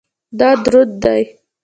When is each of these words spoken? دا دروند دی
دا 0.39 0.49
دروند 0.63 0.89
دی 1.03 1.21